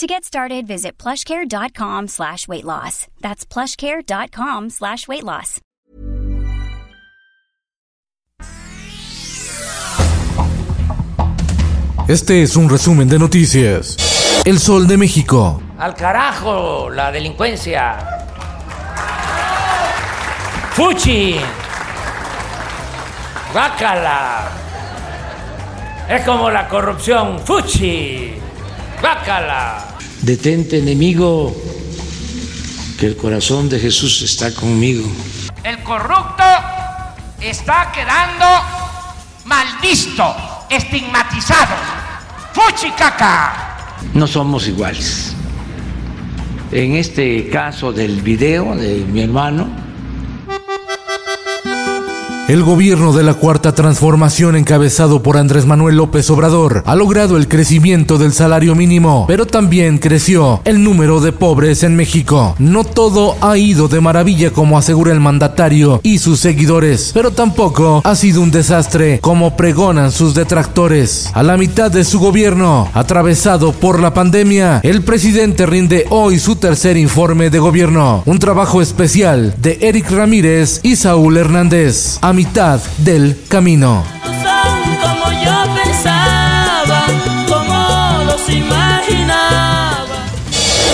To 0.00 0.06
get 0.06 0.24
started, 0.24 0.66
visit 0.66 0.96
plushcare.com 0.96 2.08
slash 2.08 2.48
weight 2.48 2.64
loss. 2.64 3.06
That's 3.20 3.44
plushcare.com 3.44 4.70
slash 4.70 5.06
weight 5.06 5.24
loss. 5.24 5.60
Este 12.08 12.42
es 12.42 12.56
un 12.56 12.70
resumen 12.70 13.10
de 13.10 13.18
noticias. 13.18 14.42
El 14.46 14.58
Sol 14.58 14.86
de 14.86 14.96
México. 14.96 15.62
Al 15.76 15.94
carajo, 15.94 16.88
la 16.88 17.12
delincuencia. 17.12 17.98
Fuchi. 20.72 21.36
Bácala. 23.52 24.48
Es 26.08 26.24
como 26.24 26.48
la 26.48 26.66
corrupción. 26.68 27.38
Fuchi. 27.40 28.32
Bácala. 29.02 29.89
Detente, 30.22 30.78
enemigo, 30.78 31.56
que 32.98 33.06
el 33.06 33.16
corazón 33.16 33.70
de 33.70 33.80
Jesús 33.80 34.20
está 34.20 34.54
conmigo. 34.54 35.10
El 35.64 35.82
corrupto 35.82 36.44
está 37.40 37.90
quedando 37.90 38.44
mal 39.46 39.66
visto, 39.80 40.36
estigmatizado. 40.68 41.74
¡Fuchi 42.52 42.90
caca! 42.90 43.96
No 44.12 44.26
somos 44.26 44.68
iguales. 44.68 45.34
En 46.70 46.96
este 46.96 47.48
caso 47.48 47.90
del 47.90 48.20
video 48.20 48.76
de 48.76 49.04
mi 49.10 49.22
hermano, 49.22 49.68
El 52.50 52.64
gobierno 52.64 53.12
de 53.12 53.22
la 53.22 53.34
Cuarta 53.34 53.76
Transformación 53.76 54.56
encabezado 54.56 55.22
por 55.22 55.36
Andrés 55.36 55.66
Manuel 55.66 55.98
López 55.98 56.28
Obrador 56.30 56.82
ha 56.84 56.96
logrado 56.96 57.36
el 57.36 57.46
crecimiento 57.46 58.18
del 58.18 58.32
salario 58.32 58.74
mínimo, 58.74 59.24
pero 59.28 59.46
también 59.46 59.98
creció 59.98 60.60
el 60.64 60.82
número 60.82 61.20
de 61.20 61.30
pobres 61.30 61.84
en 61.84 61.94
México. 61.94 62.56
No 62.58 62.82
todo 62.82 63.36
ha 63.40 63.56
ido 63.56 63.86
de 63.86 64.00
maravilla 64.00 64.50
como 64.50 64.76
asegura 64.76 65.12
el 65.12 65.20
mandatario 65.20 66.00
y 66.02 66.18
sus 66.18 66.40
seguidores, 66.40 67.12
pero 67.14 67.30
tampoco 67.30 68.02
ha 68.02 68.16
sido 68.16 68.42
un 68.42 68.50
desastre 68.50 69.20
como 69.20 69.56
pregonan 69.56 70.10
sus 70.10 70.34
detractores. 70.34 71.30
A 71.34 71.44
la 71.44 71.56
mitad 71.56 71.88
de 71.88 72.02
su 72.02 72.18
gobierno, 72.18 72.90
atravesado 72.94 73.70
por 73.70 74.00
la 74.00 74.12
pandemia, 74.12 74.80
el 74.82 75.02
presidente 75.02 75.66
rinde 75.66 76.04
hoy 76.10 76.40
su 76.40 76.56
tercer 76.56 76.96
informe 76.96 77.48
de 77.48 77.60
gobierno, 77.60 78.24
un 78.26 78.40
trabajo 78.40 78.82
especial 78.82 79.54
de 79.58 79.78
Eric 79.82 80.10
Ramírez 80.10 80.80
y 80.82 80.96
Saúl 80.96 81.36
Hernández. 81.36 82.18
Mitad 82.40 82.80
del 82.96 83.36
camino. 83.48 84.02
son 84.24 84.96
como 85.02 85.30
yo 85.44 85.74
pensaba, 85.84 87.04
como 87.46 88.24
los 88.24 88.48
imaginaba. 88.48 90.06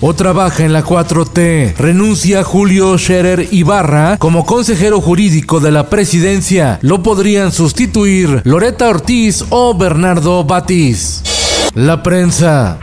Otra 0.00 0.32
baja 0.32 0.64
en 0.64 0.72
la 0.72 0.82
4T. 0.82 1.76
Renuncia 1.76 2.42
Julio 2.42 2.98
Scherer 2.98 3.46
Ibarra 3.52 4.16
como 4.18 4.44
consejero 4.44 5.00
jurídico 5.00 5.60
de 5.60 5.70
la 5.70 5.88
presidencia. 5.88 6.80
Lo 6.82 7.04
podrían 7.04 7.52
sustituir 7.52 8.42
Loreta 8.42 8.88
Ortiz 8.88 9.44
o 9.50 9.78
Bernardo 9.78 10.42
Batis. 10.42 11.22
La 11.74 12.02
prensa. 12.02 12.80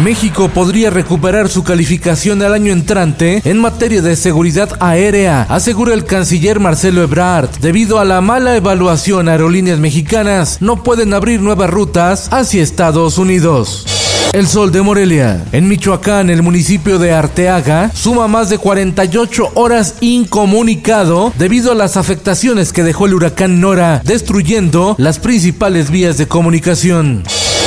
México 0.00 0.48
podría 0.48 0.88
recuperar 0.88 1.48
su 1.48 1.62
calificación 1.62 2.42
al 2.42 2.54
año 2.54 2.72
entrante 2.72 3.42
en 3.44 3.58
materia 3.58 4.00
de 4.00 4.16
seguridad 4.16 4.76
aérea, 4.80 5.42
asegura 5.42 5.92
el 5.92 6.04
canciller 6.04 6.58
Marcelo 6.58 7.02
Ebrard. 7.02 7.50
Debido 7.60 7.98
a 7.98 8.06
la 8.06 8.20
mala 8.20 8.56
evaluación, 8.56 9.28
aerolíneas 9.28 9.78
mexicanas 9.78 10.58
no 10.60 10.82
pueden 10.82 11.12
abrir 11.12 11.42
nuevas 11.42 11.68
rutas 11.68 12.28
hacia 12.32 12.62
Estados 12.62 13.18
Unidos. 13.18 13.86
El 14.32 14.46
Sol 14.46 14.70
de 14.70 14.80
Morelia. 14.80 15.44
En 15.52 15.68
Michoacán, 15.68 16.30
el 16.30 16.42
municipio 16.42 16.98
de 16.98 17.12
Arteaga 17.12 17.90
suma 17.92 18.28
más 18.28 18.48
de 18.48 18.58
48 18.58 19.50
horas 19.54 19.96
incomunicado 20.00 21.32
debido 21.36 21.72
a 21.72 21.74
las 21.74 21.96
afectaciones 21.96 22.72
que 22.72 22.84
dejó 22.84 23.06
el 23.06 23.14
huracán 23.14 23.60
Nora, 23.60 24.00
destruyendo 24.04 24.94
las 24.98 25.18
principales 25.18 25.90
vías 25.90 26.16
de 26.16 26.28
comunicación. 26.28 27.24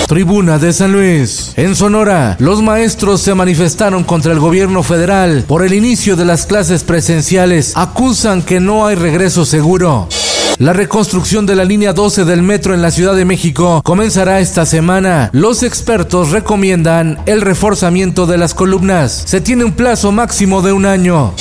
Tribuna 0.07 0.59
de 0.59 0.73
San 0.73 0.91
Luis. 0.91 1.53
En 1.55 1.75
Sonora, 1.75 2.35
los 2.39 2.61
maestros 2.61 3.21
se 3.21 3.33
manifestaron 3.33 4.03
contra 4.03 4.33
el 4.33 4.39
gobierno 4.39 4.83
federal 4.83 5.45
por 5.47 5.63
el 5.63 5.73
inicio 5.73 6.15
de 6.15 6.25
las 6.25 6.45
clases 6.45 6.83
presenciales. 6.83 7.73
Acusan 7.75 8.41
que 8.41 8.59
no 8.59 8.85
hay 8.85 8.95
regreso 8.95 9.45
seguro. 9.45 10.09
La 10.59 10.73
reconstrucción 10.73 11.45
de 11.45 11.55
la 11.55 11.65
línea 11.65 11.93
12 11.93 12.25
del 12.25 12.43
metro 12.43 12.73
en 12.73 12.81
la 12.81 12.91
Ciudad 12.91 13.15
de 13.15 13.25
México 13.25 13.81
comenzará 13.83 14.39
esta 14.39 14.65
semana. 14.65 15.29
Los 15.33 15.63
expertos 15.63 16.29
recomiendan 16.31 17.19
el 17.25 17.41
reforzamiento 17.41 18.27
de 18.27 18.37
las 18.37 18.53
columnas. 18.53 19.23
Se 19.25 19.41
tiene 19.41 19.63
un 19.63 19.71
plazo 19.71 20.11
máximo 20.11 20.61
de 20.61 20.73
un 20.73 20.85
año. 20.85 21.33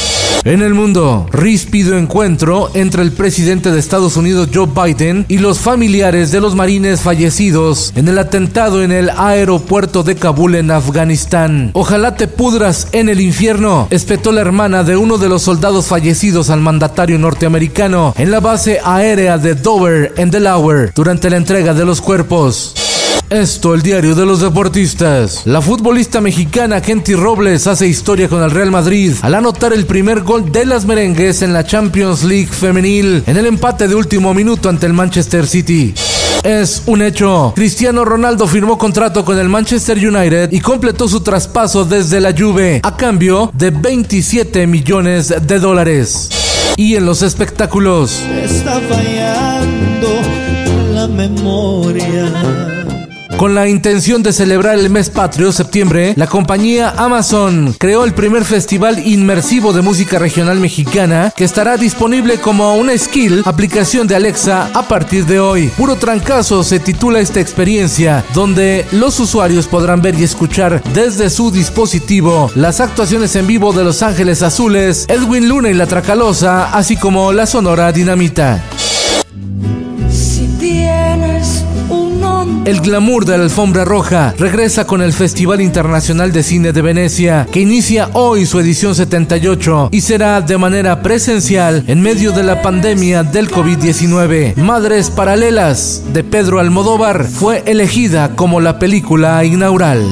En 0.45 0.61
el 0.61 0.75
mundo, 0.75 1.27
ríspido 1.31 1.97
encuentro 1.97 2.71
entre 2.75 3.03
el 3.03 3.13
presidente 3.13 3.71
de 3.71 3.79
Estados 3.79 4.17
Unidos 4.17 4.49
Joe 4.53 4.67
Biden 4.67 5.25
y 5.29 5.39
los 5.39 5.61
familiares 5.61 6.33
de 6.33 6.41
los 6.41 6.57
marines 6.57 7.01
fallecidos 7.01 7.93
en 7.95 8.09
el 8.09 8.19
atentado 8.19 8.83
en 8.83 8.91
el 8.91 9.11
aeropuerto 9.11 10.03
de 10.03 10.17
Kabul 10.17 10.57
en 10.57 10.73
Afganistán. 10.73 11.71
Ojalá 11.75 12.17
te 12.17 12.27
pudras 12.27 12.89
en 12.91 13.09
el 13.09 13.21
infierno, 13.21 13.87
espetó 13.91 14.33
la 14.33 14.41
hermana 14.41 14.83
de 14.83 14.97
uno 14.97 15.17
de 15.17 15.29
los 15.29 15.43
soldados 15.43 15.87
fallecidos 15.87 16.51
al 16.51 16.61
mandatario 16.61 17.21
norteamericano 17.21 18.13
en 18.19 18.33
la 18.33 18.41
base 18.41 18.81
aérea 18.85 19.39
de 19.39 19.55
Dover 19.55 20.13
en 20.17 20.33
Delaware 20.33 20.91
durante 20.93 21.31
la 21.31 21.37
entrega 21.37 21.73
de 21.73 21.85
los 21.85 22.01
cuerpos. 22.01 22.75
Esto, 23.33 23.73
el 23.73 23.81
diario 23.81 24.15
de 24.15 24.27
los 24.27 24.43
deportistas. 24.43 25.47
La 25.47 25.63
futbolista 25.63 26.21
mexicana 26.21 26.83
Kenty 26.83 27.15
Robles 27.15 27.67
hace 27.67 27.87
historia 27.89 28.29
con 28.29 28.43
el 28.43 28.51
Real 28.51 28.71
Madrid 28.71 29.15
al 29.23 29.35
anotar 29.35 29.73
el 29.73 29.87
primer 29.87 30.21
gol 30.21 30.53
de 30.53 30.67
las 30.67 30.85
merengues 30.85 31.41
en 31.41 31.55
la 31.55 31.65
Champions 31.65 32.25
League 32.25 32.49
femenil 32.49 33.25
en 33.27 33.39
el 33.39 33.47
empate 33.47 33.89
de 33.89 33.95
último 33.95 34.35
minuto 34.35 34.69
ante 34.69 34.85
el 34.85 34.93
Manchester 34.93 35.47
City. 35.47 35.95
Es 36.45 36.83
un 36.85 37.01
hecho. 37.01 37.55
Cristiano 37.57 38.05
Ronaldo 38.05 38.47
firmó 38.47 38.77
contrato 38.77 39.25
con 39.25 39.39
el 39.39 39.49
Manchester 39.49 39.97
United 39.97 40.53
y 40.53 40.61
completó 40.61 41.09
su 41.09 41.23
traspaso 41.23 41.87
desde 41.87 42.21
la 42.21 42.35
Juve 42.39 42.81
a 42.83 42.99
cambio 42.99 43.51
de 43.55 43.71
27 43.71 44.67
millones 44.67 45.35
de 45.41 45.59
dólares. 45.59 46.29
Y 46.77 46.97
en 46.97 47.07
los 47.07 47.23
espectáculos. 47.23 48.21
está 48.45 48.79
fallando 48.79 50.09
la 50.93 51.09
memoria. 51.09 52.72
Con 53.43 53.57
la 53.57 53.67
intención 53.67 54.23
de 54.23 54.33
celebrar 54.33 54.79
el 54.79 54.89
mes 54.89 55.11
patrio 55.11 55.51
septiembre, 55.51 56.15
la 56.15 56.29
compañía 56.29 56.91
Amazon 56.91 57.75
creó 57.77 58.05
el 58.05 58.15
primer 58.15 58.45
festival 58.45 59.05
inmersivo 59.05 59.73
de 59.73 59.83
música 59.83 60.21
regional 60.21 60.61
mexicana 60.61 61.33
que 61.37 61.43
estará 61.43 61.77
disponible 61.77 62.39
como 62.39 62.77
una 62.77 62.97
skill 62.97 63.43
aplicación 63.45 64.07
de 64.07 64.15
Alexa 64.15 64.71
a 64.73 64.87
partir 64.87 65.27
de 65.27 65.41
hoy. 65.41 65.67
Puro 65.77 65.97
trancazo 65.97 66.63
se 66.63 66.79
titula 66.79 67.19
esta 67.19 67.41
experiencia, 67.41 68.25
donde 68.33 68.87
los 68.93 69.19
usuarios 69.19 69.67
podrán 69.67 70.03
ver 70.03 70.15
y 70.15 70.23
escuchar 70.23 70.81
desde 70.95 71.29
su 71.29 71.51
dispositivo 71.51 72.49
las 72.55 72.79
actuaciones 72.79 73.35
en 73.35 73.49
vivo 73.49 73.73
de 73.73 73.83
Los 73.83 74.05
Ángeles 74.05 74.43
Azules, 74.43 75.05
Edwin 75.09 75.49
Luna 75.49 75.69
y 75.69 75.75
La 75.75 75.89
Tracalosa, 75.89 76.73
así 76.73 76.97
como 76.97 77.33
la 77.33 77.47
Sonora 77.47 77.91
Dinamita. 77.91 78.63
El 82.65 82.81
glamour 82.81 83.25
de 83.25 83.37
la 83.37 83.45
alfombra 83.45 83.85
roja 83.85 84.35
regresa 84.39 84.87
con 84.87 85.03
el 85.03 85.13
Festival 85.13 85.61
Internacional 85.61 86.33
de 86.33 86.43
Cine 86.43 86.73
de 86.73 86.81
Venecia, 86.81 87.47
que 87.51 87.61
inicia 87.61 88.09
hoy 88.13 88.47
su 88.47 88.61
edición 88.61 88.95
78 88.95 89.89
y 89.91 90.01
será 90.01 90.41
de 90.41 90.59
manera 90.59 91.03
presencial 91.03 91.83
en 91.89 92.01
medio 92.01 92.31
de 92.31 92.45
la 92.45 92.63
pandemia 92.63 93.25
del 93.25 93.51
COVID-19. 93.51 94.55
Madres 94.57 95.11
Paralelas 95.11 96.03
de 96.13 96.23
Pedro 96.23 96.61
Almodóvar 96.61 97.25
fue 97.25 97.65
elegida 97.67 98.37
como 98.37 98.61
la 98.61 98.79
película 98.79 99.45
inaugural. 99.45 100.05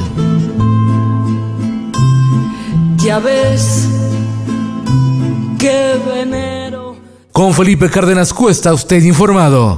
Ya 2.97 3.19
ves 3.19 3.87
que 5.57 5.99
venero. 6.13 6.97
Con 7.31 7.53
Felipe 7.53 7.89
Cárdenas 7.89 8.33
Cuesta, 8.33 8.73
usted 8.73 9.01
informado. 9.03 9.77